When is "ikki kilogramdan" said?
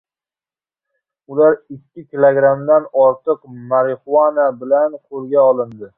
1.75-2.89